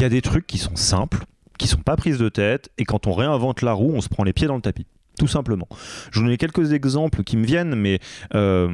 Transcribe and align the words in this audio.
Il 0.00 0.04
y 0.04 0.06
a 0.06 0.08
des 0.08 0.22
trucs 0.22 0.46
qui 0.46 0.56
sont 0.56 0.76
simples, 0.76 1.24
qui 1.58 1.68
sont 1.68 1.82
pas 1.82 1.94
prises 1.94 2.16
de 2.16 2.30
tête, 2.30 2.70
et 2.78 2.86
quand 2.86 3.06
on 3.06 3.12
réinvente 3.12 3.60
la 3.60 3.74
roue, 3.74 3.92
on 3.94 4.00
se 4.00 4.08
prend 4.08 4.24
les 4.24 4.32
pieds 4.32 4.46
dans 4.46 4.56
le 4.56 4.62
tapis. 4.62 4.86
Tout 5.18 5.26
simplement. 5.26 5.68
Je 6.10 6.20
vous 6.20 6.26
donne 6.26 6.36
quelques 6.38 6.72
exemples 6.72 7.22
qui 7.22 7.36
me 7.36 7.44
viennent, 7.44 7.74
mais 7.74 7.98
euh, 8.34 8.72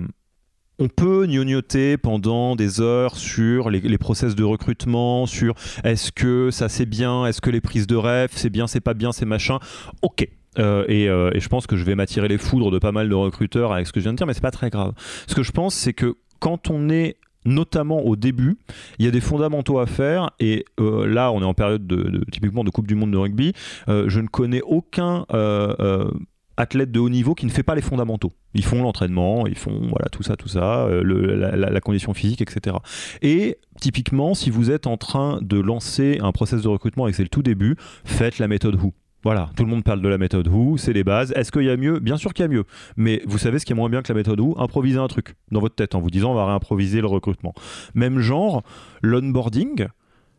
on 0.78 0.86
peut 0.86 1.26
gnognoter 1.26 1.96
pendant 1.96 2.54
des 2.54 2.80
heures 2.80 3.16
sur 3.16 3.70
les, 3.70 3.98
process 3.98 4.36
de 4.36 4.44
recrutement, 4.44 5.26
sur 5.26 5.54
est-ce 5.82 6.12
que 6.12 6.52
ça 6.52 6.68
c'est 6.68 6.86
bien, 6.86 7.26
est-ce 7.26 7.40
que 7.40 7.50
les 7.50 7.60
prises 7.60 7.88
de 7.88 7.96
rêve, 7.96 8.30
c'est 8.32 8.50
bien, 8.50 8.68
c'est 8.68 8.80
pas 8.80 8.94
bien, 8.94 9.10
c'est 9.10 9.26
machin. 9.26 9.58
Ok. 10.02 10.28
Euh, 10.60 10.84
et, 10.86 11.08
euh, 11.08 11.32
et, 11.34 11.40
je 11.40 11.48
pense 11.48 11.66
que 11.66 11.76
je 11.76 11.82
vais 11.82 11.96
m'attirer 11.96 12.28
les 12.28 12.38
foudres 12.38 12.70
de 12.70 12.78
pas 12.78 12.92
mal 12.92 13.08
de 13.08 13.14
recruteurs 13.14 13.72
avec 13.72 13.88
ce 13.88 13.92
que 13.92 13.98
je 13.98 14.04
viens 14.04 14.12
de 14.12 14.16
dire, 14.16 14.28
mais 14.28 14.32
c'est 14.32 14.40
pas 14.40 14.52
très 14.52 14.70
grave. 14.70 14.92
Ce 15.26 15.34
que 15.34 15.42
je 15.42 15.50
pense, 15.50 15.74
c'est 15.74 15.92
que 15.92 16.16
quand 16.38 16.70
on 16.70 16.88
est 16.88 17.16
notamment 17.46 18.04
au 18.04 18.16
début, 18.16 18.58
il 18.98 19.04
y 19.04 19.08
a 19.08 19.10
des 19.10 19.20
fondamentaux 19.20 19.78
à 19.78 19.86
faire 19.86 20.30
et 20.40 20.64
euh, 20.80 21.06
là 21.06 21.32
on 21.32 21.40
est 21.40 21.44
en 21.46 21.54
période 21.54 21.86
de, 21.86 22.24
typiquement 22.30 22.64
de 22.64 22.70
Coupe 22.70 22.86
du 22.86 22.94
Monde 22.94 23.12
de 23.12 23.16
rugby, 23.16 23.52
euh, 23.88 24.08
je 24.08 24.20
ne 24.20 24.26
connais 24.26 24.60
aucun 24.62 25.24
euh, 25.32 26.10
athlète 26.56 26.90
de 26.90 27.00
haut 27.00 27.08
niveau 27.08 27.34
qui 27.34 27.46
ne 27.46 27.50
fait 27.50 27.62
pas 27.62 27.74
les 27.74 27.82
fondamentaux. 27.82 28.32
Ils 28.54 28.64
font 28.64 28.82
l'entraînement, 28.82 29.46
ils 29.46 29.58
font 29.58 29.78
voilà 29.88 30.08
tout 30.10 30.22
ça, 30.22 30.36
tout 30.36 30.48
ça, 30.48 30.88
la, 30.90 31.80
condition 31.80 32.14
physique, 32.14 32.40
etc. 32.40 32.76
Et 33.20 33.58
typiquement, 33.80 34.34
si 34.34 34.50
vous 34.50 34.70
êtes 34.70 34.86
en 34.86 34.96
train 34.96 35.38
de 35.42 35.60
lancer 35.60 36.18
un 36.22 36.32
process 36.32 36.62
de 36.62 36.68
recrutement 36.68 37.06
et 37.06 37.10
que 37.10 37.16
c'est 37.16 37.22
le 37.22 37.28
tout 37.28 37.42
début, 37.42 37.76
faites 38.04 38.38
la 38.38 38.48
méthode 38.48 38.76
Who. 38.76 38.94
Voilà, 39.26 39.50
tout 39.56 39.64
le 39.64 39.68
monde 39.68 39.82
parle 39.82 40.00
de 40.00 40.08
la 40.08 40.18
méthode 40.18 40.46
Who, 40.46 40.76
c'est 40.76 40.92
les 40.92 41.02
bases. 41.02 41.32
Est-ce 41.34 41.50
qu'il 41.50 41.64
y 41.64 41.70
a 41.70 41.76
mieux? 41.76 41.98
Bien 41.98 42.16
sûr 42.16 42.32
qu'il 42.32 42.44
y 42.44 42.46
a 42.46 42.48
mieux. 42.48 42.62
Mais 42.96 43.22
vous 43.26 43.38
savez 43.38 43.58
ce 43.58 43.66
qui 43.66 43.72
est 43.72 43.74
moins 43.74 43.88
bien 43.88 44.00
que 44.00 44.06
la 44.06 44.14
méthode 44.14 44.38
Who? 44.38 44.54
Improviser 44.56 45.00
un 45.00 45.08
truc 45.08 45.34
dans 45.50 45.58
votre 45.58 45.74
tête 45.74 45.96
en 45.96 46.00
vous 46.00 46.10
disant 46.10 46.30
on 46.30 46.34
va 46.36 46.46
réimproviser 46.46 47.00
le 47.00 47.08
recrutement. 47.08 47.52
Même 47.96 48.20
genre, 48.20 48.62
l'onboarding, 49.02 49.88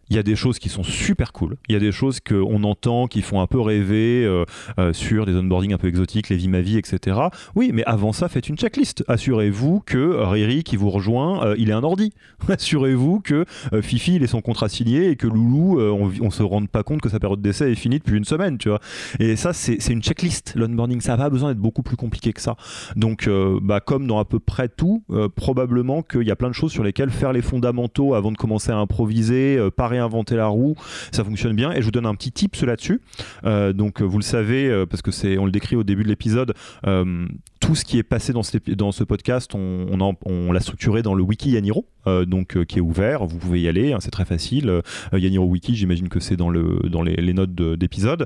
il 0.09 0.16
y 0.16 0.19
a 0.19 0.23
des 0.23 0.35
choses 0.35 0.59
qui 0.59 0.69
sont 0.69 0.84
super 0.84 1.34
cool. 1.34 1.57
Il 1.69 1.73
y 1.73 1.75
a 1.75 1.79
des 1.79 1.91
choses 1.91 2.19
qu'on 2.19 2.63
entend 2.63 3.07
qui 3.07 3.22
font 3.22 3.41
un 3.41 3.47
peu 3.47 3.59
rêver 3.59 4.23
euh, 4.25 4.45
euh, 4.79 4.94
sur 4.94 5.25
des 5.25 5.35
onboarding 5.35 5.73
un 5.73 5.78
peu 5.78 5.88
exotiques, 5.88 6.29
les 6.29 6.38
vies 6.38 6.47
ma 6.47 6.62
vie, 6.62 6.78
etc. 6.78 7.18
Oui, 7.56 7.72
mais 7.73 7.84
avant 7.85 8.13
ça, 8.13 8.29
faites 8.29 8.50
une 8.50 8.57
checklist. 8.57 9.03
Assurez-vous 9.07 9.81
que 9.85 10.23
Riri 10.23 10.63
qui 10.63 10.78
vous 10.78 10.90
rejoint, 10.90 11.45
euh, 11.45 11.56
il 11.57 11.69
est 11.69 11.73
un 11.73 11.84
ordi. 11.84 12.13
Assurez-vous 12.47 13.19
que 13.19 13.45
Fifi, 13.81 14.16
il 14.16 14.23
est 14.23 14.28
son 14.28 14.41
contrat 14.41 14.69
signé 14.69 15.09
et 15.09 15.16
que 15.16 15.28
Loulou, 15.28 15.79
on, 15.79 16.12
on 16.22 16.29
se 16.29 16.44
rende 16.44 16.69
pas 16.69 16.84
compte 16.84 17.01
que 17.01 17.09
sa 17.09 17.19
période 17.19 17.41
d'essai 17.41 17.72
est 17.72 17.75
finie 17.75 18.00
depuis 18.00 18.18
une 18.18 18.25
semaine, 18.25 18.57
tu 18.57 18.69
vois. 18.69 18.79
Et 19.19 19.35
ça, 19.35 19.53
c'est 19.53 19.88
une 19.89 20.01
checklist. 20.01 20.53
L'onboarding, 20.56 21.01
ça 21.01 21.13
n'a 21.13 21.24
pas 21.24 21.29
besoin 21.29 21.50
d'être 21.50 21.62
beaucoup 21.62 21.84
plus 21.84 21.97
compliqué 21.97 22.34
que 22.34 22.41
ça. 22.41 22.56
Donc, 22.95 23.29
bah, 23.62 23.79
comme 23.79 24.07
dans 24.07 24.19
à 24.19 24.25
peu 24.25 24.39
près 24.39 24.69
tout, 24.69 25.03
probablement 25.35 26.01
qu'il 26.01 26.24
y 26.24 26.31
a 26.31 26.35
plein 26.35 26.50
de 26.50 26.53
choses 26.53 26.72
sur 26.72 26.84
lesquelles 26.84 27.09
faire 27.09 27.34
les 27.34 27.41
fondamentaux 27.41 28.13
avant 28.13 28.31
de 28.31 28.38
commencer 28.38 28.72
à 28.72 28.78
improviser, 28.78 29.59
inventer 29.97 30.35
la 30.35 30.47
roue, 30.47 30.75
ça 31.12 31.24
fonctionne 31.24 31.56
bien. 31.56 31.72
Et 31.72 31.80
je 31.80 31.85
vous 31.85 31.91
donne 31.91 32.06
un 32.06 32.16
petit 32.16 32.31
tips 32.31 32.63
là-dessus. 32.63 33.02
Euh, 33.46 33.74
donc 33.74 34.02
vous 34.02 34.18
le 34.18 34.24
savez, 34.24 34.68
euh, 34.68 34.85
parce 34.85 35.02
que 35.02 35.12
c'est, 35.12 35.38
on 35.38 35.46
le 35.46 35.52
décrit 35.52 35.75
au 35.75 35.84
début 35.84 36.03
de 36.03 36.09
l'épisode, 36.09 36.53
euh, 36.85 37.28
tout 37.59 37.75
ce 37.75 37.85
qui 37.85 37.97
est 37.97 38.03
passé 38.03 38.34
dans 38.34 38.44
ce, 38.44 39.03
podcast, 39.03 39.53
on, 39.56 40.52
l'a 40.52 40.59
structuré 40.59 41.02
dans 41.02 41.16
le 41.16 41.24
wiki 41.24 41.52
Yaniro, 41.52 41.88
donc 42.06 42.63
qui 42.66 42.78
est 42.78 42.81
ouvert. 42.81 43.25
Vous 43.25 43.38
pouvez 43.38 43.62
y 43.62 43.68
aller, 43.68 43.94
hein, 43.94 43.97
c'est 44.00 44.12
très 44.12 44.25
facile. 44.25 44.81
Yaniro 45.12 45.46
Wiki, 45.46 45.75
j'imagine 45.75 46.07
que 46.07 46.19
c'est 46.19 46.38
dans, 46.38 46.50
le, 46.50 46.80
dans 46.90 47.02
les, 47.02 47.16
les 47.16 47.34
notes 47.34 47.53
d'épisode. 47.56 48.25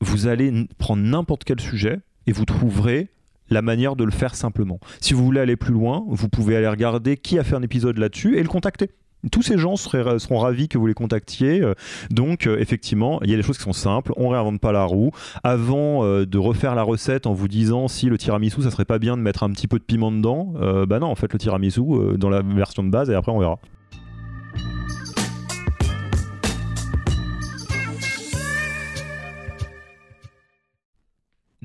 vous 0.00 0.26
allez 0.26 0.66
prendre 0.78 1.02
n'importe 1.02 1.44
quel 1.44 1.60
sujet 1.60 2.00
et 2.26 2.32
vous 2.32 2.44
trouverez 2.44 3.08
la 3.50 3.62
manière 3.62 3.96
de 3.96 4.04
le 4.04 4.10
faire 4.10 4.34
simplement. 4.34 4.78
Si 5.00 5.14
vous 5.14 5.24
voulez 5.24 5.40
aller 5.40 5.56
plus 5.56 5.72
loin, 5.72 6.04
vous 6.08 6.28
pouvez 6.28 6.56
aller 6.56 6.68
regarder 6.68 7.16
qui 7.16 7.38
a 7.38 7.44
fait 7.44 7.56
un 7.56 7.62
épisode 7.62 7.98
là-dessus 7.98 8.38
et 8.38 8.42
le 8.42 8.48
contacter 8.48 8.90
tous 9.30 9.42
ces 9.42 9.58
gens 9.58 9.76
seront 9.76 10.38
ravis 10.38 10.68
que 10.68 10.78
vous 10.78 10.86
les 10.86 10.94
contactiez. 10.94 11.60
Euh, 11.62 11.74
donc, 12.10 12.46
euh, 12.46 12.58
effectivement, 12.58 13.20
il 13.22 13.30
y 13.30 13.34
a 13.34 13.36
des 13.36 13.42
choses 13.42 13.58
qui 13.58 13.64
sont 13.64 13.72
simples. 13.72 14.12
On 14.16 14.28
réinvente 14.28 14.60
pas 14.60 14.72
la 14.72 14.84
roue. 14.84 15.10
Avant 15.42 16.04
euh, 16.04 16.26
de 16.26 16.38
refaire 16.38 16.74
la 16.74 16.82
recette 16.82 17.26
en 17.26 17.32
vous 17.32 17.48
disant 17.48 17.88
si 17.88 18.06
le 18.06 18.18
tiramisu, 18.18 18.62
ça 18.62 18.70
serait 18.70 18.84
pas 18.84 18.98
bien 18.98 19.16
de 19.16 19.22
mettre 19.22 19.42
un 19.42 19.50
petit 19.50 19.68
peu 19.68 19.78
de 19.78 19.84
piment 19.84 20.12
dedans, 20.12 20.54
bah 20.88 20.98
non, 20.98 21.06
en 21.06 21.14
fait, 21.14 21.32
le 21.32 21.38
tiramisu 21.38 21.82
dans 22.16 22.30
la 22.30 22.42
version 22.42 22.82
de 22.82 22.90
base 22.90 23.10
et 23.10 23.14
après 23.14 23.32
on 23.32 23.38
verra. 23.38 23.58